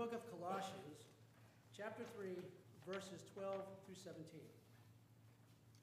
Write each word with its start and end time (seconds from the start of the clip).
Book 0.00 0.16
of 0.16 0.24
Colossians, 0.32 1.12
chapter 1.76 2.00
3, 2.16 2.32
verses 2.88 3.20
12 3.36 3.52
through 3.84 4.00
17. 4.00 4.16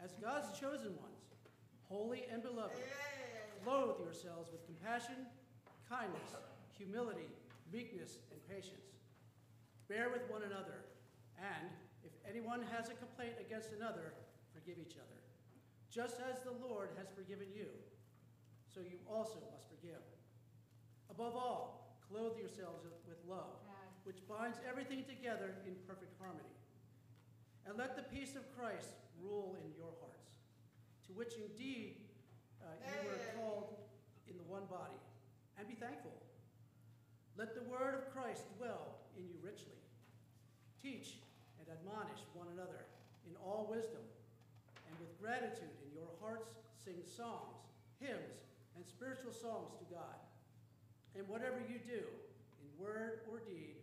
As 0.02 0.18
God's 0.18 0.58
chosen 0.58 0.98
ones, 0.98 1.38
holy 1.86 2.26
and 2.34 2.42
beloved, 2.42 2.82
clothe 3.62 4.02
yourselves 4.02 4.50
with 4.50 4.66
compassion, 4.66 5.30
kindness, 5.86 6.34
humility, 6.74 7.30
meekness, 7.70 8.18
and 8.34 8.42
patience. 8.50 8.98
Bear 9.86 10.10
with 10.10 10.26
one 10.34 10.42
another, 10.42 10.82
and 11.38 11.70
if 12.02 12.18
anyone 12.26 12.66
has 12.74 12.90
a 12.90 12.98
complaint 12.98 13.38
against 13.38 13.70
another, 13.70 14.18
forgive 14.50 14.82
each 14.82 14.98
other. 14.98 15.22
Just 15.94 16.18
as 16.26 16.42
the 16.42 16.58
Lord 16.58 16.90
has 16.98 17.06
forgiven 17.14 17.54
you, 17.54 17.70
so 18.66 18.82
you 18.82 18.98
also 19.06 19.38
must 19.54 19.70
forgive. 19.70 20.02
Above 21.14 21.38
all, 21.38 22.02
clothe 22.10 22.34
yourselves 22.42 22.82
with 23.06 23.22
love, 23.30 23.62
which 24.08 24.24
binds 24.24 24.56
everything 24.64 25.04
together 25.04 25.60
in 25.68 25.76
perfect 25.84 26.16
harmony. 26.16 26.56
And 27.68 27.76
let 27.76 28.00
the 28.00 28.08
peace 28.08 28.40
of 28.40 28.48
Christ 28.56 28.96
rule 29.20 29.60
in 29.60 29.76
your 29.76 29.92
hearts, 30.00 30.32
to 31.06 31.12
which 31.12 31.36
indeed 31.36 32.00
uh, 32.64 32.72
you 32.88 33.12
were 33.12 33.20
called 33.36 33.76
in 34.32 34.40
the 34.40 34.48
one 34.48 34.64
body. 34.72 34.96
And 35.60 35.68
be 35.68 35.76
thankful. 35.76 36.16
Let 37.36 37.52
the 37.52 37.68
word 37.68 38.00
of 38.00 38.08
Christ 38.16 38.48
dwell 38.56 39.04
in 39.20 39.28
you 39.28 39.36
richly. 39.44 39.76
Teach 40.80 41.20
and 41.60 41.68
admonish 41.68 42.24
one 42.32 42.48
another 42.56 42.88
in 43.28 43.36
all 43.44 43.68
wisdom, 43.68 44.08
and 44.88 44.96
with 45.04 45.12
gratitude 45.20 45.76
in 45.84 45.92
your 45.92 46.08
hearts 46.24 46.56
sing 46.80 47.04
psalms, 47.04 47.60
hymns, 48.00 48.48
and 48.80 48.88
spiritual 48.88 49.36
songs 49.36 49.76
to 49.76 49.86
God. 49.92 50.16
And 51.20 51.28
whatever 51.28 51.60
you 51.68 51.84
do, 51.84 52.08
in 52.64 52.68
word 52.80 53.28
or 53.28 53.44
deed, 53.44 53.76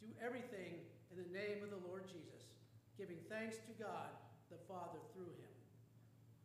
do 0.00 0.08
everything 0.24 0.80
in 1.10 1.16
the 1.18 1.30
name 1.36 1.62
of 1.62 1.70
the 1.70 1.82
Lord 1.88 2.04
Jesus, 2.06 2.46
giving 2.96 3.18
thanks 3.28 3.56
to 3.56 3.72
God 3.82 4.10
the 4.50 4.58
Father 4.68 4.98
through 5.14 5.30
him. 5.30 5.52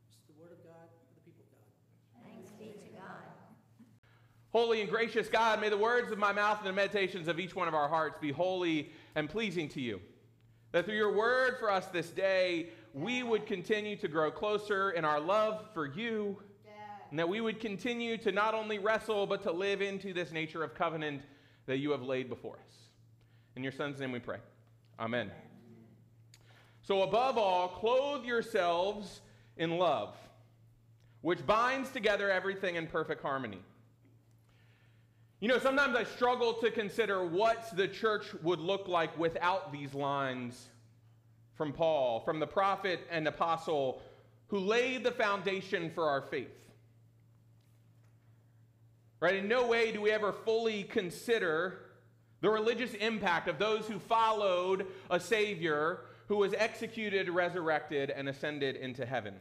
This 0.10 0.18
is 0.18 0.26
the 0.28 0.42
word 0.42 0.52
of 0.52 0.64
God 0.64 0.88
for 0.90 1.14
the 1.16 1.24
people 1.26 1.44
of 1.46 1.52
God. 1.54 1.70
Thanks 2.26 2.52
be 2.60 2.74
to 2.80 2.90
God. 2.98 3.24
Holy 4.52 4.82
and 4.82 4.90
gracious 4.90 5.28
God, 5.28 5.62
may 5.62 5.70
the 5.70 5.78
words 5.78 6.12
of 6.12 6.18
my 6.18 6.32
mouth 6.32 6.60
and 6.60 6.68
the 6.68 6.74
meditations 6.74 7.28
of 7.28 7.40
each 7.40 7.56
one 7.56 7.68
of 7.68 7.74
our 7.74 7.88
hearts 7.88 8.18
be 8.20 8.32
holy 8.32 8.92
and 9.16 9.30
pleasing 9.30 9.68
to 9.70 9.82
you. 9.82 10.00
That 10.72 10.86
through 10.86 10.96
your 10.96 11.16
word 11.16 11.58
for 11.60 11.72
us 11.72 11.88
this 11.88 12.10
day, 12.10 12.70
we 12.94 13.24
would 13.24 13.46
continue 13.46 13.96
to 13.98 14.08
grow 14.08 14.30
closer 14.32 14.92
in 14.92 15.06
our 15.06 15.20
love 15.20 15.66
for 15.74 15.88
you, 15.88 16.38
and 17.10 17.20
that 17.20 17.30
we 17.30 17.42
would 17.42 17.60
continue 17.60 18.18
to 18.18 18.32
not 18.32 18.56
only 18.56 18.80
wrestle, 18.80 19.28
but 19.28 19.44
to 19.44 19.52
live 19.52 19.84
into 19.84 20.14
this 20.14 20.32
nature 20.32 20.64
of 20.64 20.74
covenant 20.74 21.22
that 21.68 21.78
you 21.78 21.92
have 21.92 22.02
laid 22.02 22.28
before 22.28 22.56
us. 22.56 22.76
In 23.56 23.64
your 23.64 23.72
Son's 23.72 24.00
name 24.00 24.12
we 24.12 24.20
pray. 24.20 24.38
Amen. 25.00 25.32
So, 26.82 27.04
above 27.04 27.38
all, 27.38 27.70
clothe 27.70 28.26
yourselves 28.26 29.22
in 29.58 29.78
love, 29.78 30.16
which 31.22 31.46
binds 31.46 31.90
together 31.92 32.30
everything 32.30 32.76
in 32.76 32.88
perfect 32.88 33.22
harmony. 33.22 33.60
You 35.40 35.50
know, 35.50 35.60
sometimes 35.60 35.96
I 35.96 36.04
struggle 36.04 36.54
to 36.56 36.72
consider 36.72 37.26
what 37.26 37.76
the 37.76 37.88
church 37.88 38.34
would 38.44 38.60
look 38.60 38.88
like 38.88 39.18
without 39.18 39.72
these 39.72 39.94
lines 39.94 40.68
from 41.56 41.74
Paul, 41.74 42.22
from 42.22 42.40
the 42.40 42.48
prophet 42.48 43.02
and 43.12 43.28
apostle 43.28 44.02
who 44.48 44.60
laid 44.60 45.04
the 45.04 45.12
foundation 45.12 45.90
for 45.90 46.10
our 46.10 46.22
faith. 46.22 46.48
Right? 49.20 49.36
In 49.36 49.48
no 49.48 49.68
way 49.68 49.92
do 49.92 50.02
we 50.02 50.12
ever 50.12 50.32
fully 50.32 50.84
consider 50.84 51.83
the 52.44 52.50
religious 52.50 52.94
impact 52.96 53.48
of 53.48 53.58
those 53.58 53.88
who 53.88 53.98
followed 53.98 54.86
a 55.10 55.18
Savior 55.18 56.02
who 56.28 56.36
was 56.36 56.54
executed, 56.54 57.30
resurrected, 57.30 58.10
and 58.10 58.28
ascended 58.28 58.76
into 58.76 59.06
heaven. 59.06 59.34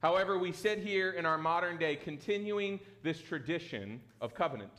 However, 0.00 0.36
we 0.36 0.50
sit 0.50 0.80
here 0.80 1.12
in 1.12 1.24
our 1.24 1.38
modern 1.38 1.78
day 1.78 1.94
continuing 1.94 2.80
this 3.04 3.22
tradition 3.22 4.00
of 4.20 4.34
covenant. 4.34 4.72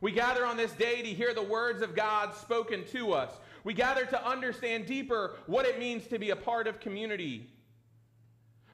We 0.00 0.12
gather 0.12 0.46
on 0.46 0.56
this 0.56 0.72
day 0.72 1.02
to 1.02 1.08
hear 1.08 1.34
the 1.34 1.42
words 1.42 1.82
of 1.82 1.94
God 1.94 2.32
spoken 2.32 2.86
to 2.92 3.12
us. 3.12 3.30
We 3.62 3.74
gather 3.74 4.06
to 4.06 4.26
understand 4.26 4.86
deeper 4.86 5.36
what 5.44 5.66
it 5.66 5.78
means 5.78 6.06
to 6.06 6.18
be 6.18 6.30
a 6.30 6.36
part 6.36 6.66
of 6.66 6.80
community. 6.80 7.50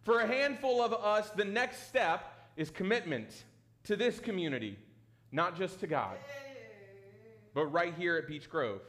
For 0.05 0.21
a 0.21 0.29
handful 0.29 0.81
of 0.81 0.93
us, 0.93 1.29
the 1.31 1.45
next 1.45 1.89
step 1.89 2.53
is 2.57 2.71
commitment 2.71 3.31
to 3.83 3.97
this 3.97 4.21
community, 4.21 4.79
not 5.35 5.59
just 5.59 5.81
to 5.81 5.89
God, 5.89 6.17
but 7.55 7.67
right 7.67 7.93
here 7.99 8.17
at 8.17 8.29
Beech 8.29 8.49
Grove. 8.49 8.81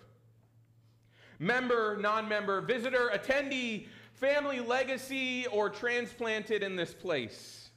Member, 1.39 1.97
non 1.99 2.29
member, 2.29 2.61
visitor, 2.61 3.11
attendee, 3.13 3.87
family 4.13 4.59
legacy, 4.59 5.47
or 5.47 5.69
transplanted 5.69 6.61
in 6.61 6.75
this 6.75 6.93
place. 6.93 7.71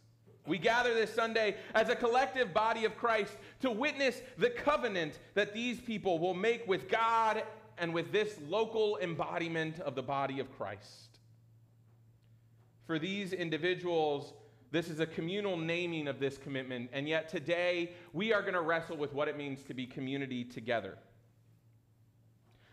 We 0.46 0.58
gather 0.58 0.94
this 0.94 1.12
Sunday 1.12 1.56
as 1.74 1.88
a 1.88 1.96
collective 1.96 2.52
body 2.52 2.84
of 2.84 2.96
Christ 2.96 3.32
to 3.60 3.70
witness 3.70 4.20
the 4.36 4.50
covenant 4.50 5.18
that 5.34 5.54
these 5.54 5.80
people 5.80 6.18
will 6.18 6.34
make 6.34 6.66
with 6.68 6.88
God 6.88 7.42
and 7.78 7.94
with 7.94 8.12
this 8.12 8.34
local 8.48 8.98
embodiment 8.98 9.80
of 9.80 9.94
the 9.94 10.02
body 10.02 10.40
of 10.40 10.56
Christ. 10.56 11.18
For 12.86 12.98
these 12.98 13.32
individuals, 13.32 14.32
this 14.70 14.88
is 14.88 15.00
a 15.00 15.06
communal 15.06 15.56
naming 15.56 16.08
of 16.08 16.20
this 16.20 16.36
commitment, 16.36 16.90
and 16.92 17.08
yet 17.08 17.28
today 17.28 17.92
we 18.12 18.32
are 18.32 18.42
going 18.42 18.54
to 18.54 18.60
wrestle 18.60 18.96
with 18.96 19.12
what 19.12 19.28
it 19.28 19.36
means 19.36 19.62
to 19.64 19.74
be 19.74 19.86
community 19.86 20.44
together. 20.44 20.98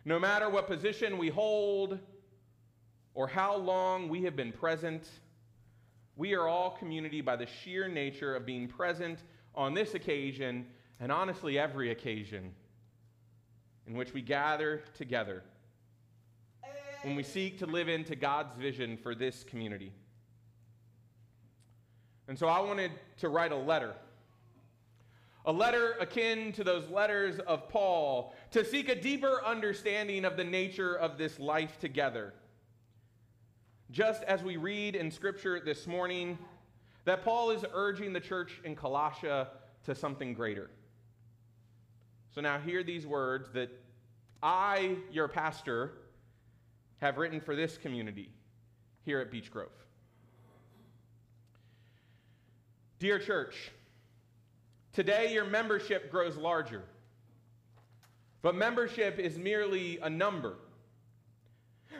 No 0.03 0.19
matter 0.19 0.49
what 0.49 0.67
position 0.67 1.17
we 1.17 1.29
hold 1.29 1.97
or 3.13 3.27
how 3.27 3.55
long 3.55 4.09
we 4.09 4.23
have 4.23 4.35
been 4.35 4.51
present, 4.51 5.07
we 6.17 6.33
are 6.33 6.47
all 6.47 6.71
community 6.71 7.21
by 7.21 7.35
the 7.35 7.47
sheer 7.47 7.87
nature 7.87 8.35
of 8.35 8.45
being 8.45 8.67
present 8.67 9.19
on 9.55 9.73
this 9.73 9.93
occasion 9.93 10.67
and 10.99 11.11
honestly 11.11 11.57
every 11.57 11.91
occasion 11.91 12.51
in 13.87 13.95
which 13.95 14.13
we 14.13 14.21
gather 14.21 14.83
together 14.97 15.43
when 17.03 17.15
we 17.15 17.23
seek 17.23 17.59
to 17.59 17.65
live 17.65 17.87
into 17.87 18.15
God's 18.15 18.57
vision 18.57 18.97
for 18.97 19.13
this 19.13 19.43
community. 19.43 19.91
And 22.27 22.37
so 22.37 22.47
I 22.47 22.59
wanted 22.59 22.91
to 23.17 23.29
write 23.29 23.51
a 23.51 23.57
letter. 23.57 23.93
A 25.45 25.51
letter 25.51 25.95
akin 25.99 26.51
to 26.53 26.63
those 26.63 26.89
letters 26.89 27.39
of 27.39 27.69
Paul 27.69 28.33
to 28.51 28.65
seek 28.65 28.89
a 28.89 28.99
deeper 28.99 29.43
understanding 29.45 30.25
of 30.25 30.37
the 30.37 30.43
nature 30.43 30.95
of 30.95 31.19
this 31.19 31.39
life 31.39 31.77
together. 31.79 32.33
Just 33.91 34.23
as 34.23 34.41
we 34.41 34.57
read 34.57 34.95
in 34.95 35.11
Scripture 35.11 35.59
this 35.59 35.85
morning, 35.85 36.39
that 37.03 37.23
Paul 37.23 37.51
is 37.51 37.63
urging 37.73 38.11
the 38.11 38.19
church 38.19 38.59
in 38.63 38.75
Colossia 38.75 39.47
to 39.83 39.93
something 39.93 40.33
greater. 40.33 40.71
So 42.33 42.41
now, 42.41 42.57
hear 42.57 42.83
these 42.83 43.05
words 43.05 43.51
that 43.53 43.69
I, 44.41 44.97
your 45.11 45.27
pastor, 45.27 45.93
have 46.97 47.17
written 47.17 47.39
for 47.39 47.55
this 47.55 47.77
community 47.77 48.31
here 49.03 49.19
at 49.19 49.29
Beech 49.29 49.51
Grove. 49.51 49.84
Dear 52.97 53.19
church, 53.19 53.71
today 54.93 55.33
your 55.33 55.45
membership 55.45 56.09
grows 56.09 56.37
larger. 56.37 56.83
But 58.41 58.55
membership 58.55 59.19
is 59.19 59.37
merely 59.37 59.99
a 60.01 60.09
number. 60.09 60.55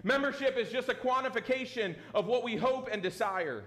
Membership 0.03 0.57
is 0.57 0.69
just 0.69 0.87
a 0.87 0.93
quantification 0.93 1.95
of 2.13 2.27
what 2.27 2.43
we 2.43 2.55
hope 2.55 2.87
and 2.91 3.01
desire. 3.01 3.65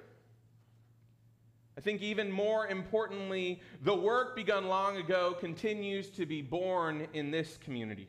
I 1.77 1.81
think 1.81 2.01
even 2.03 2.31
more 2.31 2.67
importantly, 2.67 3.61
the 3.83 3.95
work 3.95 4.35
begun 4.35 4.67
long 4.67 4.97
ago 4.97 5.37
continues 5.39 6.09
to 6.11 6.25
be 6.25 6.41
born 6.41 7.09
in 7.13 7.31
this 7.31 7.59
community. 7.59 8.09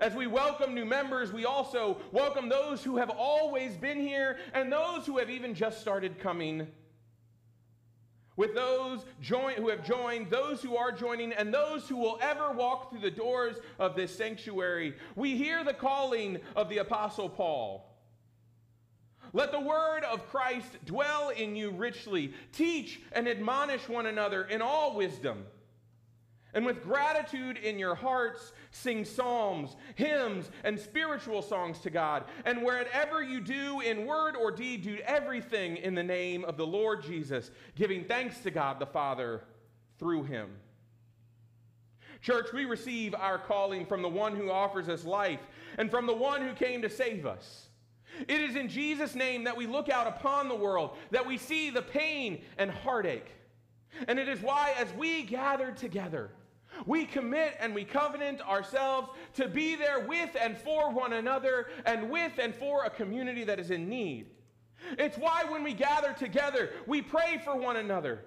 As 0.00 0.14
we 0.14 0.26
welcome 0.26 0.74
new 0.74 0.84
members, 0.84 1.32
we 1.32 1.44
also 1.44 1.98
welcome 2.10 2.48
those 2.48 2.82
who 2.82 2.96
have 2.96 3.10
always 3.10 3.76
been 3.76 4.00
here 4.00 4.38
and 4.54 4.72
those 4.72 5.06
who 5.06 5.18
have 5.18 5.30
even 5.30 5.54
just 5.54 5.80
started 5.80 6.18
coming. 6.18 6.66
With 8.36 8.54
those 8.54 9.04
join, 9.20 9.54
who 9.54 9.68
have 9.68 9.84
joined, 9.84 10.30
those 10.30 10.62
who 10.62 10.76
are 10.76 10.92
joining, 10.92 11.32
and 11.32 11.52
those 11.52 11.88
who 11.88 11.96
will 11.96 12.18
ever 12.20 12.52
walk 12.52 12.90
through 12.90 13.00
the 13.00 13.10
doors 13.10 13.56
of 13.78 13.96
this 13.96 14.14
sanctuary, 14.14 14.94
we 15.14 15.36
hear 15.36 15.64
the 15.64 15.72
calling 15.72 16.40
of 16.54 16.68
the 16.68 16.78
Apostle 16.78 17.30
Paul. 17.30 17.96
Let 19.32 19.52
the 19.52 19.60
word 19.60 20.04
of 20.04 20.28
Christ 20.30 20.68
dwell 20.84 21.30
in 21.30 21.56
you 21.56 21.70
richly. 21.70 22.32
Teach 22.52 23.00
and 23.12 23.26
admonish 23.26 23.88
one 23.88 24.06
another 24.06 24.44
in 24.44 24.62
all 24.62 24.94
wisdom. 24.94 25.46
And 26.56 26.64
with 26.64 26.82
gratitude 26.82 27.58
in 27.58 27.78
your 27.78 27.94
hearts, 27.94 28.54
sing 28.70 29.04
psalms, 29.04 29.76
hymns, 29.94 30.50
and 30.64 30.80
spiritual 30.80 31.42
songs 31.42 31.78
to 31.80 31.90
God. 31.90 32.24
And 32.46 32.62
wherever 32.62 33.22
you 33.22 33.42
do, 33.42 33.80
in 33.80 34.06
word 34.06 34.36
or 34.36 34.50
deed, 34.50 34.82
do 34.82 34.96
everything 35.04 35.76
in 35.76 35.94
the 35.94 36.02
name 36.02 36.46
of 36.46 36.56
the 36.56 36.66
Lord 36.66 37.02
Jesus, 37.02 37.50
giving 37.74 38.04
thanks 38.04 38.38
to 38.38 38.50
God 38.50 38.78
the 38.78 38.86
Father 38.86 39.42
through 39.98 40.22
him. 40.22 40.48
Church, 42.22 42.46
we 42.54 42.64
receive 42.64 43.14
our 43.14 43.36
calling 43.36 43.84
from 43.84 44.00
the 44.00 44.08
one 44.08 44.34
who 44.34 44.50
offers 44.50 44.88
us 44.88 45.04
life 45.04 45.40
and 45.76 45.90
from 45.90 46.06
the 46.06 46.16
one 46.16 46.40
who 46.40 46.54
came 46.54 46.80
to 46.80 46.88
save 46.88 47.26
us. 47.26 47.68
It 48.28 48.40
is 48.40 48.56
in 48.56 48.70
Jesus' 48.70 49.14
name 49.14 49.44
that 49.44 49.58
we 49.58 49.66
look 49.66 49.90
out 49.90 50.06
upon 50.06 50.48
the 50.48 50.54
world, 50.54 50.96
that 51.10 51.26
we 51.26 51.36
see 51.36 51.68
the 51.68 51.82
pain 51.82 52.40
and 52.56 52.70
heartache. 52.70 53.30
And 54.08 54.18
it 54.18 54.26
is 54.26 54.40
why, 54.40 54.72
as 54.78 54.90
we 54.94 55.22
gather 55.22 55.70
together, 55.70 56.30
we 56.84 57.04
commit 57.04 57.56
and 57.60 57.74
we 57.74 57.84
covenant 57.84 58.40
ourselves 58.46 59.08
to 59.34 59.48
be 59.48 59.76
there 59.76 60.00
with 60.00 60.36
and 60.40 60.58
for 60.58 60.90
one 60.90 61.14
another 61.14 61.68
and 61.84 62.10
with 62.10 62.32
and 62.38 62.54
for 62.54 62.84
a 62.84 62.90
community 62.90 63.44
that 63.44 63.58
is 63.58 63.70
in 63.70 63.88
need. 63.88 64.26
It's 64.98 65.16
why 65.16 65.44
when 65.48 65.62
we 65.62 65.72
gather 65.72 66.12
together, 66.12 66.70
we 66.86 67.02
pray 67.02 67.40
for 67.44 67.56
one 67.56 67.76
another 67.76 68.24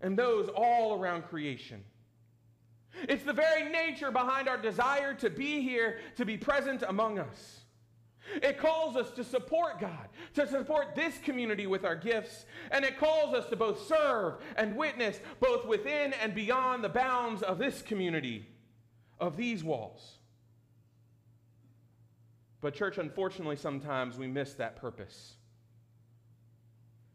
and 0.00 0.18
those 0.18 0.48
all 0.48 1.00
around 1.00 1.22
creation. 1.22 1.82
It's 3.08 3.22
the 3.22 3.32
very 3.32 3.70
nature 3.70 4.10
behind 4.10 4.48
our 4.48 4.58
desire 4.58 5.14
to 5.14 5.30
be 5.30 5.62
here, 5.62 5.98
to 6.16 6.24
be 6.24 6.36
present 6.36 6.82
among 6.86 7.18
us. 7.18 7.59
It 8.42 8.58
calls 8.58 8.96
us 8.96 9.10
to 9.12 9.24
support 9.24 9.80
God, 9.80 10.08
to 10.34 10.46
support 10.48 10.94
this 10.94 11.18
community 11.18 11.66
with 11.66 11.84
our 11.84 11.96
gifts, 11.96 12.46
and 12.70 12.84
it 12.84 12.98
calls 12.98 13.34
us 13.34 13.48
to 13.50 13.56
both 13.56 13.86
serve 13.86 14.34
and 14.56 14.76
witness 14.76 15.20
both 15.40 15.66
within 15.66 16.14
and 16.14 16.34
beyond 16.34 16.82
the 16.82 16.88
bounds 16.88 17.42
of 17.42 17.58
this 17.58 17.82
community, 17.82 18.46
of 19.18 19.36
these 19.36 19.62
walls. 19.62 20.16
But, 22.60 22.74
church, 22.74 22.98
unfortunately, 22.98 23.56
sometimes 23.56 24.18
we 24.18 24.26
miss 24.26 24.54
that 24.54 24.76
purpose. 24.76 25.34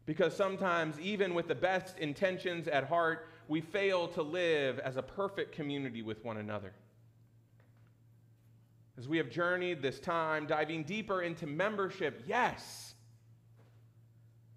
Because 0.04 0.36
sometimes, 0.36 0.98
even 1.00 1.34
with 1.34 1.48
the 1.48 1.54
best 1.54 1.98
intentions 1.98 2.68
at 2.68 2.84
heart, 2.84 3.28
we 3.48 3.60
fail 3.60 4.08
to 4.08 4.22
live 4.22 4.78
as 4.80 4.96
a 4.96 5.02
perfect 5.02 5.52
community 5.52 6.02
with 6.02 6.24
one 6.24 6.36
another 6.36 6.72
as 8.98 9.08
we 9.08 9.18
have 9.18 9.30
journeyed 9.30 9.82
this 9.82 10.00
time, 10.00 10.46
diving 10.46 10.84
deeper 10.84 11.22
into 11.22 11.46
membership, 11.46 12.22
yes, 12.26 12.94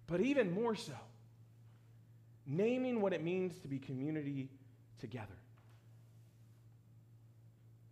but 0.06 0.20
even 0.20 0.52
more 0.52 0.74
so, 0.74 0.94
naming 2.46 3.00
what 3.00 3.12
it 3.12 3.22
means 3.22 3.58
to 3.60 3.68
be 3.68 3.78
community 3.78 4.50
together. 4.98 5.36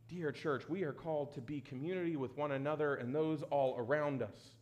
Dear 0.09 0.33
church, 0.33 0.69
we 0.69 0.85
are 0.85 0.93
called 0.93 1.35
to 1.35 1.43
be 1.43 1.61
community 1.61 2.17
with 2.17 2.37
one 2.37 2.53
another 2.53 2.95
and 2.95 3.15
those 3.15 3.43
all 3.43 3.77
around 3.77 4.23
us. 4.23 4.58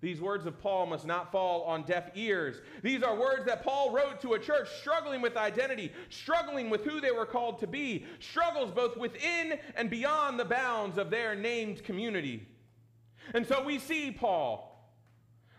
These 0.00 0.20
words 0.20 0.46
of 0.46 0.60
Paul 0.60 0.86
must 0.86 1.06
not 1.06 1.32
fall 1.32 1.62
on 1.62 1.82
deaf 1.82 2.10
ears. 2.14 2.60
These 2.82 3.02
are 3.02 3.16
words 3.16 3.46
that 3.46 3.62
Paul 3.62 3.92
wrote 3.92 4.20
to 4.20 4.34
a 4.34 4.38
church 4.38 4.68
struggling 4.80 5.22
with 5.22 5.36
identity, 5.36 5.92
struggling 6.10 6.70
with 6.70 6.84
who 6.84 7.00
they 7.00 7.10
were 7.10 7.26
called 7.26 7.58
to 7.60 7.66
be, 7.66 8.06
struggles 8.20 8.70
both 8.70 8.96
within 8.96 9.58
and 9.74 9.88
beyond 9.88 10.38
the 10.38 10.44
bounds 10.44 10.98
of 10.98 11.10
their 11.10 11.34
named 11.34 11.82
community. 11.84 12.46
And 13.34 13.46
so 13.46 13.62
we 13.64 13.78
see 13.78 14.10
Paul 14.10 14.72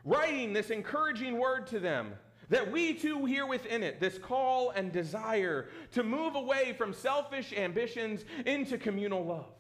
writing 0.05 0.53
this 0.53 0.69
encouraging 0.69 1.37
word 1.37 1.67
to 1.67 1.79
them 1.79 2.13
that 2.49 2.71
we 2.71 2.93
too 2.93 3.25
hear 3.25 3.45
within 3.45 3.83
it 3.83 3.99
this 3.99 4.17
call 4.17 4.69
and 4.69 4.91
desire 4.91 5.67
to 5.91 6.03
move 6.03 6.35
away 6.35 6.73
from 6.77 6.93
selfish 6.93 7.51
ambitions 7.53 8.23
into 8.45 8.77
communal 8.77 9.25
love 9.25 9.56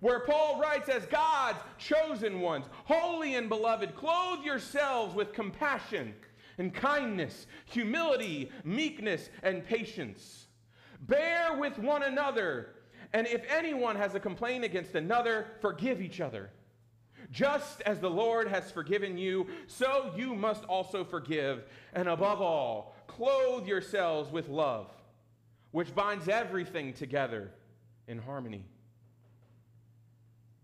where 0.00 0.20
Paul 0.20 0.58
writes, 0.60 0.88
as 0.88 1.04
God's 1.06 1.58
chosen 1.78 2.40
ones, 2.40 2.66
holy 2.84 3.34
and 3.34 3.48
beloved, 3.48 3.94
clothe 3.94 4.44
yourselves 4.44 5.14
with 5.14 5.32
compassion 5.32 6.14
and 6.58 6.74
kindness, 6.74 7.46
humility, 7.66 8.50
meekness, 8.64 9.30
and 9.42 9.64
patience. 9.64 10.46
Bear 11.02 11.56
with 11.56 11.78
one 11.78 12.02
another, 12.02 12.74
and 13.12 13.26
if 13.26 13.42
anyone 13.50 13.96
has 13.96 14.14
a 14.14 14.20
complaint 14.20 14.64
against 14.64 14.94
another, 14.94 15.46
forgive 15.60 16.00
each 16.00 16.20
other. 16.20 16.50
Just 17.30 17.80
as 17.82 18.00
the 18.00 18.10
Lord 18.10 18.48
has 18.48 18.70
forgiven 18.70 19.16
you, 19.16 19.46
so 19.66 20.12
you 20.16 20.34
must 20.34 20.64
also 20.64 21.04
forgive. 21.04 21.64
And 21.92 22.08
above 22.08 22.40
all, 22.40 22.96
clothe 23.06 23.66
yourselves 23.66 24.32
with 24.32 24.48
love, 24.48 24.90
which 25.70 25.94
binds 25.94 26.28
everything 26.28 26.92
together 26.92 27.52
in 28.08 28.18
harmony. 28.18 28.64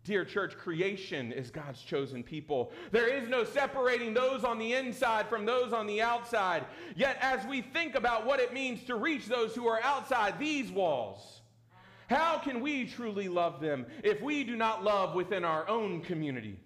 Dear 0.07 0.25
church, 0.25 0.57
creation 0.57 1.33
is 1.33 1.51
God's 1.51 1.83
chosen 1.83 2.23
people. 2.23 2.71
There 2.93 3.09
is 3.09 3.29
no 3.29 3.43
separating 3.43 4.15
those 4.15 4.45
on 4.45 4.57
the 4.57 4.73
inside 4.75 5.29
from 5.29 5.45
those 5.45 5.73
on 5.73 5.89
the 5.89 6.01
outside. 6.01 6.65
Yet, 6.95 7.19
as 7.21 7.45
we 7.45 7.61
think 7.61 7.97
about 7.97 8.25
what 8.25 8.39
it 8.39 8.55
means 8.55 8.85
to 8.85 8.95
reach 8.95 9.27
those 9.27 9.53
who 9.53 9.67
are 9.67 9.83
outside 9.83 10.39
these 10.39 10.71
walls, 10.71 11.41
how 12.09 12.39
can 12.39 12.61
we 12.61 12.87
truly 12.87 13.29
love 13.29 13.61
them 13.61 13.85
if 14.05 14.23
we 14.23 14.45
do 14.45 14.55
not 14.55 14.85
love 14.85 15.17
within 15.17 15.45
our 15.45 15.69
own 15.69 16.01
community? 16.03 16.61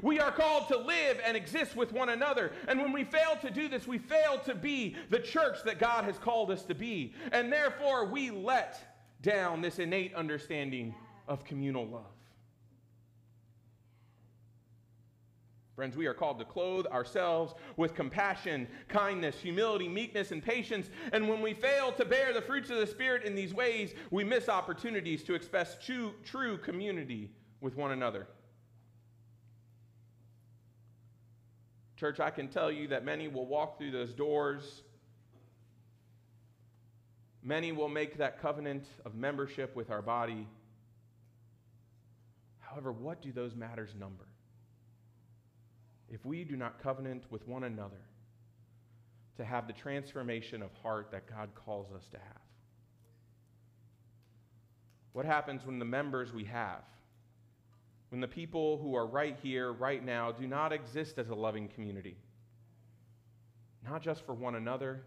We 0.00 0.20
are 0.20 0.30
called 0.30 0.68
to 0.68 0.78
live 0.78 1.20
and 1.26 1.36
exist 1.36 1.74
with 1.74 1.92
one 1.92 2.10
another. 2.10 2.52
And 2.68 2.80
when 2.80 2.92
we 2.92 3.02
fail 3.02 3.36
to 3.40 3.50
do 3.50 3.68
this, 3.68 3.88
we 3.88 3.98
fail 3.98 4.38
to 4.44 4.54
be 4.54 4.94
the 5.10 5.18
church 5.18 5.64
that 5.64 5.80
God 5.80 6.04
has 6.04 6.16
called 6.16 6.52
us 6.52 6.62
to 6.66 6.76
be. 6.76 7.12
And 7.32 7.52
therefore, 7.52 8.04
we 8.04 8.30
let 8.30 8.78
down 9.20 9.62
this 9.62 9.80
innate 9.80 10.14
understanding 10.14 10.94
of 11.26 11.44
communal 11.44 11.88
love. 11.88 12.04
Friends, 15.74 15.96
we 15.96 16.06
are 16.06 16.12
called 16.12 16.38
to 16.38 16.44
clothe 16.44 16.86
ourselves 16.86 17.54
with 17.78 17.94
compassion, 17.94 18.68
kindness, 18.88 19.36
humility, 19.40 19.88
meekness, 19.88 20.30
and 20.30 20.42
patience. 20.42 20.90
And 21.12 21.28
when 21.28 21.40
we 21.40 21.54
fail 21.54 21.92
to 21.92 22.04
bear 22.04 22.34
the 22.34 22.42
fruits 22.42 22.68
of 22.68 22.76
the 22.76 22.86
Spirit 22.86 23.24
in 23.24 23.34
these 23.34 23.54
ways, 23.54 23.94
we 24.10 24.22
miss 24.22 24.50
opportunities 24.50 25.22
to 25.24 25.34
express 25.34 25.78
true, 25.82 26.12
true 26.24 26.58
community 26.58 27.30
with 27.62 27.74
one 27.76 27.92
another. 27.92 28.26
Church, 31.96 32.20
I 32.20 32.30
can 32.30 32.48
tell 32.48 32.70
you 32.70 32.88
that 32.88 33.04
many 33.04 33.28
will 33.28 33.46
walk 33.46 33.78
through 33.78 33.92
those 33.92 34.12
doors. 34.12 34.82
Many 37.42 37.72
will 37.72 37.88
make 37.88 38.18
that 38.18 38.42
covenant 38.42 38.84
of 39.06 39.14
membership 39.14 39.74
with 39.74 39.90
our 39.90 40.02
body. 40.02 40.46
However, 42.58 42.92
what 42.92 43.22
do 43.22 43.32
those 43.32 43.54
matters 43.54 43.94
number? 43.98 44.26
If 46.12 46.24
we 46.26 46.44
do 46.44 46.56
not 46.56 46.80
covenant 46.82 47.24
with 47.30 47.48
one 47.48 47.64
another 47.64 48.04
to 49.38 49.44
have 49.44 49.66
the 49.66 49.72
transformation 49.72 50.62
of 50.62 50.70
heart 50.82 51.10
that 51.10 51.26
God 51.26 51.48
calls 51.54 51.90
us 51.90 52.06
to 52.12 52.18
have? 52.18 52.42
What 55.14 55.24
happens 55.24 55.64
when 55.64 55.78
the 55.78 55.84
members 55.84 56.32
we 56.32 56.44
have, 56.44 56.82
when 58.10 58.20
the 58.20 58.28
people 58.28 58.78
who 58.78 58.94
are 58.94 59.06
right 59.06 59.38
here, 59.42 59.72
right 59.72 60.04
now, 60.04 60.30
do 60.30 60.46
not 60.46 60.72
exist 60.72 61.18
as 61.18 61.30
a 61.30 61.34
loving 61.34 61.68
community? 61.68 62.16
Not 63.84 64.02
just 64.02 64.24
for 64.24 64.34
one 64.34 64.54
another, 64.54 65.02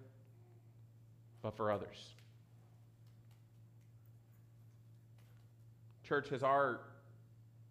but 1.43 1.55
for 1.55 1.71
others. 1.71 2.15
Church, 6.03 6.29
has 6.29 6.43
our 6.43 6.79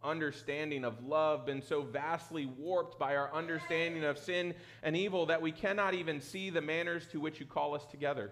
understanding 0.05 0.85
of 0.85 1.05
love 1.05 1.47
been 1.47 1.63
so 1.63 1.83
vastly 1.83 2.47
warped 2.47 2.99
by 2.99 3.17
our 3.17 3.33
understanding 3.35 4.05
of 4.05 4.19
sin 4.19 4.55
and 4.83 4.97
evil 4.97 5.27
that 5.27 5.41
we 5.41 5.51
cannot 5.51 5.95
even 5.95 6.21
see 6.21 6.51
the 6.51 6.61
manners 6.61 7.07
to 7.13 7.21
which 7.21 7.41
you 7.41 7.47
call 7.47 7.75
us 7.75 7.85
together? 7.87 8.31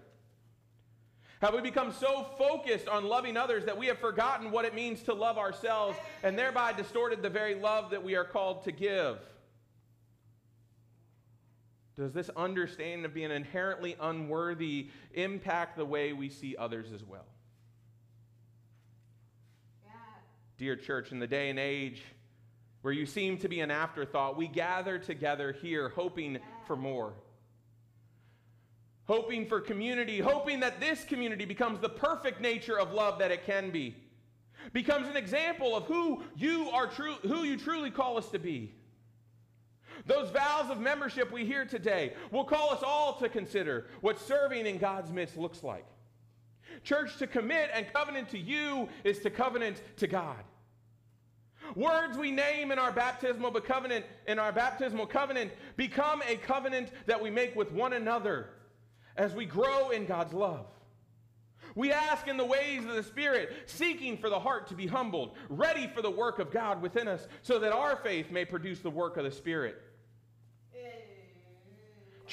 Have 1.41 1.53
we 1.53 1.59
become 1.59 1.91
so 1.91 2.25
focused 2.37 2.87
on 2.87 3.03
loving 3.03 3.35
others 3.35 3.65
that 3.65 3.77
we 3.77 3.87
have 3.87 3.99
forgotten 3.99 4.49
what 4.49 4.63
it 4.63 4.73
means 4.73 5.03
to 5.03 5.13
love 5.13 5.37
ourselves 5.37 5.97
and 6.23 6.39
thereby 6.39 6.71
distorted 6.71 7.21
the 7.21 7.29
very 7.29 7.55
love 7.55 7.89
that 7.89 8.01
we 8.01 8.15
are 8.15 8.23
called 8.23 8.63
to 8.63 8.71
give? 8.71 9.17
Does 11.97 12.13
this 12.13 12.29
understanding 12.35 13.03
of 13.03 13.13
being 13.13 13.29
inherently 13.29 13.95
unworthy 13.99 14.89
impact 15.13 15.77
the 15.77 15.85
way 15.85 16.13
we 16.13 16.29
see 16.29 16.55
others 16.57 16.91
as 16.93 17.03
well? 17.03 17.25
Dear 20.63 20.77
church, 20.77 21.11
in 21.11 21.19
the 21.19 21.27
day 21.27 21.49
and 21.49 21.59
age 21.59 22.01
where 22.83 22.93
you 22.93 23.05
seem 23.05 23.37
to 23.39 23.49
be 23.49 23.59
an 23.59 23.69
afterthought, 23.69 24.37
we 24.37 24.47
gather 24.47 24.97
together 24.97 25.51
here 25.51 25.89
hoping 25.89 26.39
for 26.65 26.77
more. 26.77 27.11
Hoping 29.03 29.45
for 29.45 29.59
community, 29.59 30.21
hoping 30.21 30.61
that 30.61 30.79
this 30.79 31.03
community 31.03 31.43
becomes 31.43 31.81
the 31.81 31.89
perfect 31.89 32.39
nature 32.39 32.79
of 32.79 32.93
love 32.93 33.19
that 33.19 33.29
it 33.29 33.45
can 33.45 33.71
be. 33.71 33.93
Becomes 34.71 35.05
an 35.09 35.17
example 35.17 35.75
of 35.75 35.83
who 35.83 36.23
you 36.37 36.69
are 36.69 36.87
true 36.87 37.15
who 37.23 37.43
you 37.43 37.57
truly 37.57 37.91
call 37.91 38.17
us 38.17 38.29
to 38.29 38.39
be. 38.39 38.71
Those 40.05 40.29
vows 40.29 40.69
of 40.69 40.79
membership 40.79 41.29
we 41.29 41.43
hear 41.43 41.65
today 41.65 42.13
will 42.31 42.45
call 42.45 42.69
us 42.69 42.83
all 42.83 43.19
to 43.19 43.27
consider 43.27 43.87
what 43.99 44.17
serving 44.17 44.65
in 44.65 44.77
God's 44.77 45.11
midst 45.11 45.35
looks 45.35 45.61
like. 45.61 45.85
Church, 46.85 47.17
to 47.17 47.27
commit 47.27 47.69
and 47.73 47.85
covenant 47.93 48.29
to 48.29 48.39
you 48.39 48.87
is 49.03 49.19
to 49.19 49.29
covenant 49.29 49.81
to 49.97 50.07
God. 50.07 50.37
Words 51.75 52.17
we 52.17 52.31
name 52.31 52.71
in 52.71 52.79
our 52.79 52.91
baptismal 52.91 53.51
covenant, 53.61 54.05
in 54.27 54.39
our 54.39 54.51
baptismal 54.51 55.07
covenant, 55.07 55.51
become 55.75 56.21
a 56.27 56.35
covenant 56.35 56.89
that 57.07 57.21
we 57.21 57.29
make 57.29 57.55
with 57.55 57.71
one 57.71 57.93
another 57.93 58.49
as 59.15 59.33
we 59.33 59.45
grow 59.45 59.89
in 59.89 60.05
God's 60.05 60.33
love. 60.33 60.67
We 61.75 61.91
ask 61.91 62.27
in 62.27 62.37
the 62.37 62.45
ways 62.45 62.85
of 62.85 62.93
the 62.93 63.03
Spirit, 63.03 63.51
seeking 63.65 64.17
for 64.17 64.29
the 64.29 64.39
heart 64.39 64.67
to 64.67 64.75
be 64.75 64.85
humbled, 64.85 65.35
ready 65.49 65.87
for 65.87 66.03
the 66.03 66.11
work 66.11 66.37
of 66.37 66.51
God 66.51 66.81
within 66.81 67.07
us, 67.07 67.27
so 67.41 67.57
that 67.59 67.73
our 67.73 67.95
faith 67.95 68.29
may 68.29 68.45
produce 68.45 68.79
the 68.79 68.91
work 68.91 69.17
of 69.17 69.23
the 69.23 69.31
Spirit. 69.31 69.81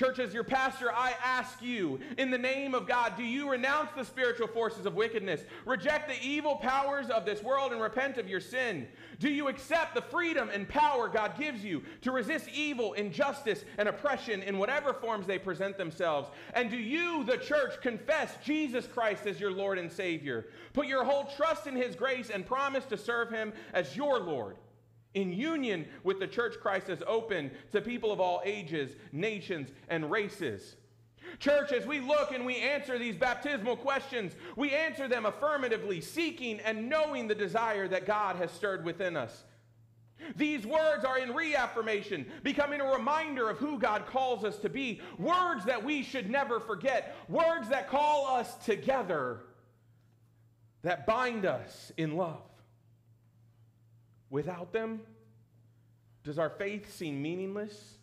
Church, 0.01 0.19
as 0.19 0.33
your 0.33 0.45
pastor, 0.45 0.91
I 0.91 1.13
ask 1.23 1.61
you, 1.61 2.01
in 2.17 2.31
the 2.31 2.39
name 2.39 2.75
of 2.75 2.89
God, 2.89 3.19
do 3.19 3.23
you 3.23 3.51
renounce 3.51 3.91
the 3.95 4.03
spiritual 4.03 4.47
forces 4.47 4.87
of 4.87 4.95
wickedness, 4.95 5.43
reject 5.67 6.09
the 6.09 6.27
evil 6.27 6.57
powers 6.57 7.11
of 7.11 7.27
this 7.27 7.43
world, 7.43 7.71
and 7.73 7.83
repent 7.83 8.17
of 8.17 8.27
your 8.27 8.41
sin? 8.41 8.89
Do 9.19 9.29
you 9.29 9.49
accept 9.49 9.95
the 9.95 10.01
freedom 10.01 10.49
and 10.49 10.67
power 10.67 11.07
God 11.07 11.39
gives 11.39 11.63
you 11.63 11.83
to 12.01 12.13
resist 12.13 12.49
evil, 12.49 12.95
injustice, 12.95 13.67
and 13.77 13.91
oppression 13.91 14.43
in 14.43 14.57
whatever 14.57 14.95
forms 14.95 15.27
they 15.27 15.39
present 15.39 15.77
themselves? 15.77 16.31
And 16.55 16.71
do 16.71 16.79
you, 16.79 17.23
the 17.25 17.37
church, 17.37 17.79
confess 17.83 18.39
Jesus 18.43 18.87
Christ 18.87 19.27
as 19.27 19.39
your 19.39 19.51
Lord 19.51 19.77
and 19.77 19.93
Savior? 19.93 20.47
Put 20.73 20.87
your 20.87 21.05
whole 21.05 21.25
trust 21.37 21.67
in 21.67 21.77
His 21.77 21.95
grace 21.95 22.31
and 22.31 22.47
promise 22.47 22.87
to 22.87 22.97
serve 22.97 23.29
Him 23.29 23.53
as 23.75 23.95
your 23.95 24.19
Lord 24.19 24.57
in 25.15 25.33
union 25.33 25.87
with 26.05 26.21
the 26.21 26.27
church 26.27 26.57
Christ 26.61 26.87
has 26.89 27.03
opened 27.07 27.51
to 27.73 27.81
people 27.81 28.13
of 28.13 28.21
all 28.21 28.43
ages, 28.45 28.97
nations, 29.13 29.71
and 29.89 30.11
races. 30.11 30.77
Church, 31.39 31.73
as 31.73 31.87
we 31.87 32.01
look 32.01 32.33
and 32.33 32.45
we 32.45 32.57
answer 32.57 32.99
these 32.99 33.17
baptismal 33.17 33.77
questions, 33.77 34.33
we 34.57 34.73
answer 34.73 35.07
them 35.09 35.27
affirmatively, 35.27 36.01
seeking 36.01 36.61
and 36.61 36.89
knowing 36.89 37.29
the 37.29 37.35
desire 37.35 37.87
that 37.89 38.07
God 38.07 38.37
has 38.37 38.51
stirred 38.51 38.85
within 38.85 39.17
us. 39.17 39.45
These 40.37 40.67
words 40.67 41.05
are 41.05 41.19
in 41.19 41.35
reaffirmation, 41.35 42.27
becoming 42.43 42.81
a 42.81 42.93
reminder 42.93 43.49
of 43.49 43.59
who 43.59 43.79
God 43.79 44.07
calls 44.07 44.45
us 44.45 44.59
to 44.59 44.69
be. 44.69 45.01
Words 45.19 45.65
that 45.65 45.83
we 45.83 46.03
should 46.03 46.29
never 46.29 46.61
forget. 46.61 47.17
Words 47.29 47.69
that 47.71 47.89
call 47.89 48.27
us 48.27 48.55
together, 48.65 49.41
that 50.83 51.07
bind 51.07 51.47
us 51.47 51.91
in 51.97 52.17
love. 52.17 52.50
Without 54.31 54.73
them, 54.73 55.01
does 56.23 56.39
our 56.39 56.51
faith 56.51 56.95
seem 56.97 57.21
meaningless? 57.21 57.95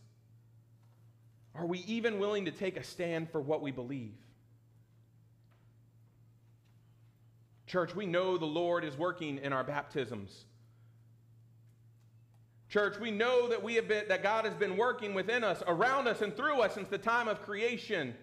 Are 1.56 1.66
we 1.66 1.80
even 1.80 2.20
willing 2.20 2.46
to 2.46 2.52
take 2.52 2.78
a 2.78 2.84
stand 2.84 3.32
for 3.32 3.42
what 3.42 3.62
we 3.62 3.72
believe? 3.72 4.14
Church, 7.66 7.96
we 7.96 8.06
know 8.06 8.38
the 8.38 8.46
Lord 8.46 8.84
is 8.84 8.98
working 8.98 9.40
in 9.40 9.52
our 9.52 9.64
baptisms. 9.64 10.46
Church, 12.70 13.00
we 13.00 13.12
know 13.12 13.48
that 13.48 13.64
we 13.64 13.76
have 13.76 13.88
been 13.88 14.08
that 14.10 14.24
God 14.24 14.46
has 14.46 14.54
been 14.54 14.76
working 14.76 15.14
within 15.14 15.44
us, 15.44 15.64
around 15.68 16.08
us 16.08 16.22
and 16.22 16.36
through 16.36 16.62
us 16.62 16.74
since 16.74 16.90
the 16.90 16.98
time 16.98 17.28
of 17.28 17.42
creation. 17.42 18.14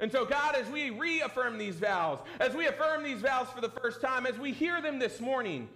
And 0.00 0.10
so, 0.10 0.24
God, 0.24 0.56
as 0.56 0.68
we 0.68 0.90
reaffirm 0.90 1.56
these 1.56 1.76
vows, 1.76 2.18
as 2.40 2.54
we 2.54 2.66
affirm 2.66 3.04
these 3.04 3.20
vows 3.20 3.46
for 3.54 3.60
the 3.60 3.68
first 3.68 4.00
time, 4.00 4.26
as 4.26 4.38
we 4.38 4.52
hear 4.52 4.82
them 4.82 4.98
this 4.98 5.20
morning, 5.20 5.68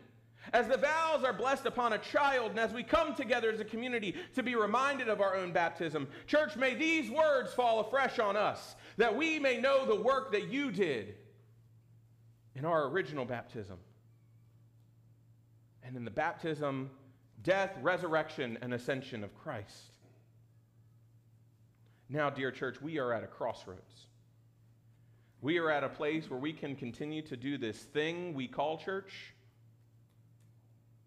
as 0.53 0.69
the 0.69 0.77
vows 0.77 1.25
are 1.25 1.33
blessed 1.33 1.67
upon 1.67 1.93
a 1.93 1.99
child, 1.99 2.51
and 2.51 2.61
as 2.61 2.73
we 2.73 2.83
come 2.83 3.15
together 3.15 3.51
as 3.51 3.61
a 3.61 3.65
community 3.65 4.15
to 4.35 4.43
be 4.43 4.55
reminded 4.55 5.09
of 5.09 5.21
our 5.21 5.37
own 5.37 5.53
baptism, 5.53 6.09
church, 6.27 6.57
may 6.57 6.75
these 6.75 7.11
words 7.11 7.53
fall 7.53 7.81
afresh 7.81 8.19
on 8.19 8.37
us, 8.37 8.77
that 8.97 9.17
we 9.17 9.39
may 9.39 9.61
know 9.61 9.87
the 9.87 10.01
work 10.01 10.33
that 10.33 10.49
you 10.49 10.71
did 10.71 11.15
in 12.55 12.65
our 12.65 12.89
original 12.89 13.25
baptism. 13.25 13.79
And 15.83 15.97
in 15.97 16.05
the 16.05 16.11
baptism, 16.11 16.91
death, 17.43 17.73
resurrection, 17.81 18.59
and 18.61 18.75
ascension 18.75 19.25
of 19.25 19.35
Christ. 19.35 19.93
Now, 22.09 22.31
dear 22.31 22.51
church, 22.51 22.81
we 22.81 22.99
are 22.99 23.13
at 23.13 23.23
a 23.23 23.27
crossroads. 23.27 24.07
We 25.41 25.59
are 25.59 25.71
at 25.71 25.85
a 25.85 25.89
place 25.89 26.29
where 26.29 26.39
we 26.39 26.53
can 26.53 26.75
continue 26.75 27.23
to 27.23 27.37
do 27.37 27.59
this 27.59 27.79
thing 27.79 28.35
we 28.35 28.49
call 28.49 28.79
church 28.79 29.35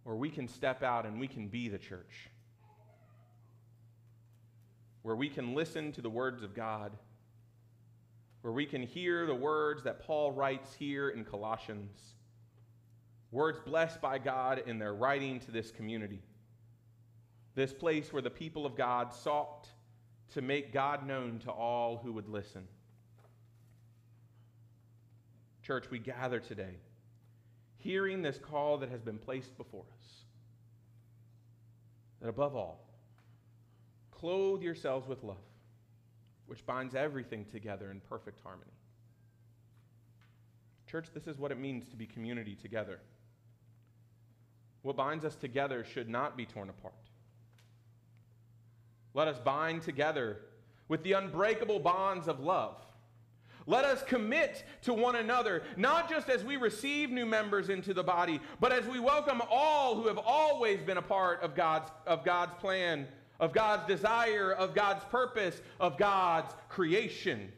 or 0.05 0.15
we 0.15 0.29
can 0.29 0.47
step 0.47 0.83
out 0.83 1.05
and 1.05 1.19
we 1.19 1.27
can 1.27 1.47
be 1.47 1.69
the 1.69 1.77
church. 1.77 2.29
Where 5.03 5.15
we 5.15 5.29
can 5.29 5.55
listen 5.55 5.91
to 5.93 6.01
the 6.01 6.09
words 6.09 6.43
of 6.43 6.53
God. 6.53 6.91
Where 8.41 8.53
we 8.53 8.65
can 8.65 8.83
hear 8.83 9.25
the 9.25 9.35
words 9.35 9.83
that 9.83 9.99
Paul 9.99 10.31
writes 10.31 10.73
here 10.73 11.09
in 11.09 11.23
Colossians. 11.23 11.99
Words 13.31 13.59
blessed 13.59 14.01
by 14.01 14.17
God 14.17 14.63
in 14.65 14.79
their 14.79 14.93
writing 14.93 15.39
to 15.41 15.51
this 15.51 15.71
community. 15.71 16.21
This 17.55 17.73
place 17.73 18.11
where 18.11 18.21
the 18.21 18.29
people 18.29 18.65
of 18.65 18.75
God 18.75 19.13
sought 19.13 19.67
to 20.33 20.41
make 20.41 20.73
God 20.73 21.05
known 21.05 21.39
to 21.39 21.51
all 21.51 21.97
who 21.97 22.13
would 22.13 22.27
listen. 22.27 22.67
Church, 25.61 25.85
we 25.91 25.99
gather 25.99 26.39
today 26.39 26.77
hearing 27.83 28.21
this 28.21 28.37
call 28.37 28.77
that 28.77 28.89
has 28.89 29.01
been 29.01 29.17
placed 29.17 29.57
before 29.57 29.83
us. 29.97 30.07
That 32.21 32.29
above 32.29 32.55
all, 32.55 32.87
clothe 34.11 34.61
yourselves 34.61 35.07
with 35.07 35.23
love, 35.23 35.37
which 36.45 36.65
binds 36.65 36.93
everything 36.95 37.45
together 37.45 37.89
in 37.89 37.99
perfect 38.01 38.39
harmony. 38.43 38.71
Church, 40.85 41.07
this 41.13 41.25
is 41.25 41.37
what 41.37 41.51
it 41.51 41.59
means 41.59 41.87
to 41.87 41.95
be 41.95 42.05
community 42.05 42.55
together. 42.55 42.99
What 44.83 44.95
binds 44.95 45.25
us 45.25 45.35
together 45.35 45.83
should 45.83 46.09
not 46.09 46.35
be 46.35 46.45
torn 46.45 46.69
apart. 46.69 46.93
Let 49.13 49.27
us 49.27 49.39
bind 49.39 49.81
together 49.81 50.37
with 50.87 51.03
the 51.03 51.13
unbreakable 51.13 51.79
bonds 51.79 52.27
of 52.27 52.39
love 52.39 52.75
let 53.67 53.85
us 53.85 54.03
commit 54.03 54.63
to 54.83 54.93
one 54.93 55.15
another, 55.15 55.63
not 55.77 56.09
just 56.09 56.29
as 56.29 56.43
we 56.43 56.57
receive 56.57 57.09
new 57.09 57.25
members 57.25 57.69
into 57.69 57.93
the 57.93 58.03
body, 58.03 58.39
but 58.59 58.71
as 58.71 58.85
we 58.87 58.99
welcome 58.99 59.41
all 59.49 59.95
who 59.95 60.07
have 60.07 60.17
always 60.17 60.81
been 60.81 60.97
a 60.97 61.01
part 61.01 61.41
of 61.41 61.55
God's, 61.55 61.91
of 62.07 62.25
God's 62.25 62.53
plan, 62.59 63.07
of 63.39 63.53
God's 63.53 63.87
desire, 63.87 64.51
of 64.51 64.73
God's 64.73 65.03
purpose, 65.05 65.61
of 65.79 65.97
God's 65.97 66.53
creation. 66.69 67.51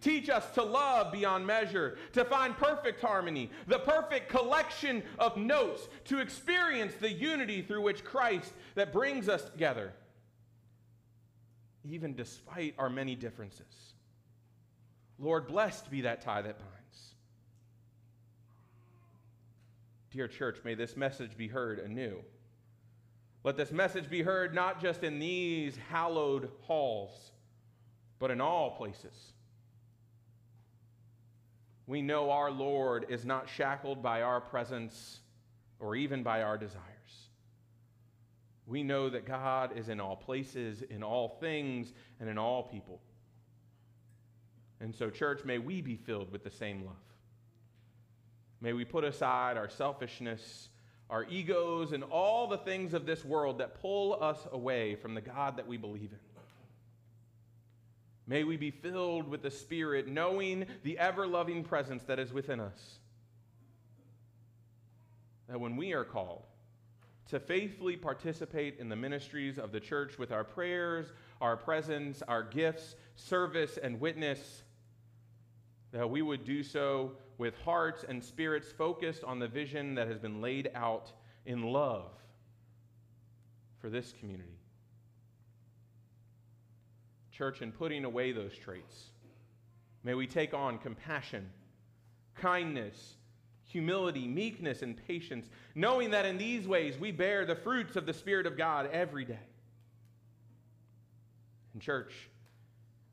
Teach 0.00 0.28
us 0.28 0.48
to 0.54 0.62
love 0.62 1.12
beyond 1.12 1.46
measure, 1.46 1.98
to 2.12 2.24
find 2.24 2.56
perfect 2.56 3.00
harmony, 3.00 3.50
the 3.66 3.78
perfect 3.78 4.28
collection 4.28 5.02
of 5.18 5.36
notes, 5.36 5.88
to 6.06 6.18
experience 6.18 6.94
the 7.00 7.12
unity 7.12 7.62
through 7.62 7.82
which 7.82 8.04
Christ 8.04 8.52
that 8.74 8.92
brings 8.92 9.28
us 9.28 9.48
together, 9.50 9.92
even 11.84 12.14
despite 12.14 12.74
our 12.78 12.90
many 12.90 13.14
differences. 13.14 13.94
Lord, 15.18 15.46
blessed 15.46 15.90
be 15.90 16.02
that 16.02 16.22
tie 16.22 16.42
that 16.42 16.58
binds. 16.58 17.14
Dear 20.10 20.28
church, 20.28 20.58
may 20.64 20.74
this 20.74 20.96
message 20.96 21.36
be 21.36 21.48
heard 21.48 21.78
anew. 21.78 22.18
Let 23.44 23.56
this 23.56 23.72
message 23.72 24.08
be 24.08 24.22
heard 24.22 24.54
not 24.54 24.80
just 24.80 25.02
in 25.02 25.18
these 25.18 25.76
hallowed 25.90 26.50
halls, 26.60 27.32
but 28.18 28.30
in 28.30 28.40
all 28.40 28.72
places. 28.72 29.32
We 31.86 32.02
know 32.02 32.30
our 32.30 32.50
Lord 32.50 33.06
is 33.08 33.24
not 33.24 33.48
shackled 33.48 34.02
by 34.02 34.22
our 34.22 34.40
presence 34.40 35.20
or 35.80 35.96
even 35.96 36.22
by 36.22 36.42
our 36.42 36.56
desires. 36.56 36.82
We 38.66 38.84
know 38.84 39.10
that 39.10 39.26
God 39.26 39.76
is 39.76 39.88
in 39.88 40.00
all 40.00 40.16
places, 40.16 40.82
in 40.82 41.02
all 41.02 41.28
things, 41.40 41.92
and 42.20 42.28
in 42.28 42.38
all 42.38 42.62
people. 42.62 43.00
And 44.82 44.92
so, 44.92 45.10
church, 45.10 45.44
may 45.44 45.58
we 45.58 45.80
be 45.80 45.96
filled 45.96 46.32
with 46.32 46.42
the 46.42 46.50
same 46.50 46.84
love. 46.84 46.96
May 48.60 48.72
we 48.72 48.84
put 48.84 49.04
aside 49.04 49.56
our 49.56 49.68
selfishness, 49.68 50.68
our 51.08 51.24
egos, 51.24 51.92
and 51.92 52.02
all 52.02 52.48
the 52.48 52.58
things 52.58 52.92
of 52.92 53.06
this 53.06 53.24
world 53.24 53.58
that 53.58 53.80
pull 53.80 54.20
us 54.20 54.38
away 54.50 54.96
from 54.96 55.14
the 55.14 55.20
God 55.20 55.56
that 55.56 55.68
we 55.68 55.76
believe 55.76 56.10
in. 56.10 56.18
May 58.26 58.44
we 58.44 58.56
be 58.56 58.70
filled 58.70 59.28
with 59.28 59.42
the 59.42 59.50
Spirit, 59.50 60.08
knowing 60.08 60.66
the 60.82 60.98
ever 60.98 61.26
loving 61.26 61.62
presence 61.62 62.02
that 62.04 62.18
is 62.18 62.32
within 62.32 62.60
us. 62.60 62.98
That 65.48 65.60
when 65.60 65.76
we 65.76 65.92
are 65.92 66.04
called 66.04 66.42
to 67.30 67.40
faithfully 67.40 67.96
participate 67.96 68.78
in 68.78 68.88
the 68.88 68.96
ministries 68.96 69.58
of 69.58 69.72
the 69.72 69.80
church 69.80 70.18
with 70.18 70.32
our 70.32 70.44
prayers, 70.44 71.12
our 71.40 71.56
presence, 71.56 72.22
our 72.28 72.42
gifts, 72.42 72.94
service, 73.16 73.78
and 73.82 74.00
witness, 74.00 74.62
that 75.92 76.08
we 76.08 76.22
would 76.22 76.44
do 76.44 76.62
so 76.62 77.12
with 77.38 77.56
hearts 77.58 78.04
and 78.08 78.22
spirits 78.22 78.72
focused 78.72 79.24
on 79.24 79.38
the 79.38 79.48
vision 79.48 79.94
that 79.94 80.08
has 80.08 80.18
been 80.18 80.40
laid 80.40 80.70
out 80.74 81.12
in 81.46 81.62
love 81.62 82.10
for 83.80 83.90
this 83.90 84.14
community. 84.18 84.58
Church, 87.30 87.62
in 87.62 87.72
putting 87.72 88.04
away 88.04 88.32
those 88.32 88.56
traits, 88.56 89.06
may 90.04 90.14
we 90.14 90.26
take 90.26 90.54
on 90.54 90.78
compassion, 90.78 91.50
kindness, 92.34 93.14
humility, 93.64 94.28
meekness, 94.28 94.82
and 94.82 94.96
patience, 95.06 95.48
knowing 95.74 96.10
that 96.10 96.26
in 96.26 96.38
these 96.38 96.68
ways 96.68 96.98
we 96.98 97.10
bear 97.10 97.44
the 97.44 97.56
fruits 97.56 97.96
of 97.96 98.06
the 98.06 98.12
Spirit 98.12 98.46
of 98.46 98.56
God 98.56 98.88
every 98.92 99.24
day. 99.24 99.38
And 101.72 101.80
church, 101.80 102.12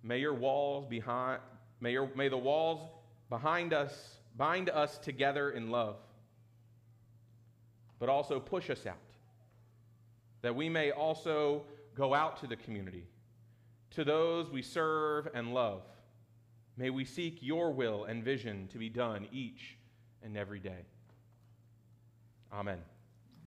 may 0.04 0.20
your 0.20 0.34
walls 0.34 0.86
behind, 0.86 1.40
may, 1.80 1.92
your, 1.92 2.10
may 2.16 2.30
the 2.30 2.38
walls 2.38 2.82
behind 3.30 3.74
us 3.74 4.16
bind 4.38 4.70
us 4.70 4.98
together 4.98 5.52
in 5.52 5.70
love, 5.70 5.98
but 8.00 8.10
also 8.10 8.40
push 8.40 8.70
us 8.70 8.86
out, 8.86 8.96
that 10.42 10.56
we 10.56 10.70
may 10.70 10.92
also 10.92 11.64
go 11.96 12.14
out 12.14 12.40
to 12.40 12.48
the 12.48 12.56
community, 12.56 13.04
to 13.92 14.04
those 14.04 14.50
we 14.50 14.62
serve 14.62 15.28
and 15.34 15.54
love. 15.54 15.82
May 16.78 16.90
we 16.90 17.04
seek 17.04 17.40
your 17.42 17.72
will 17.72 18.06
and 18.06 18.24
vision 18.24 18.70
to 18.72 18.78
be 18.78 18.88
done 18.88 19.28
each 19.34 19.78
and 20.24 20.38
every 20.38 20.60
day. 20.60 20.86
Amen. 22.54 22.80